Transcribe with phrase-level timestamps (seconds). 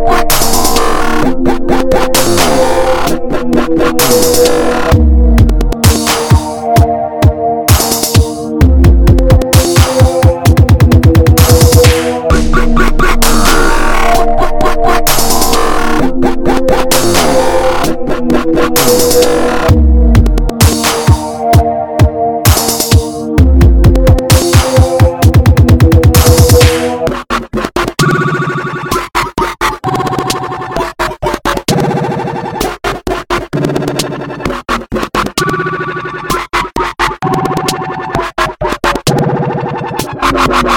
[0.00, 0.32] Thank
[4.62, 4.67] you.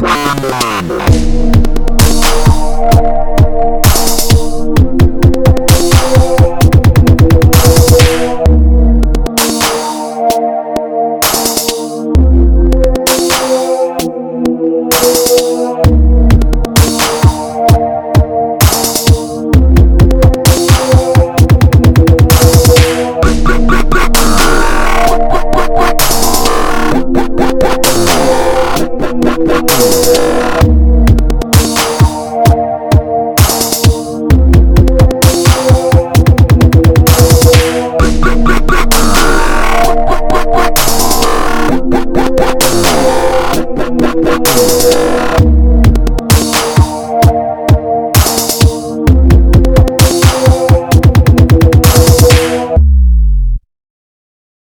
[0.03, 1.50] Thank